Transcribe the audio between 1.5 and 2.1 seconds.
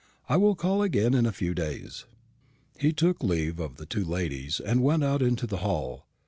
days."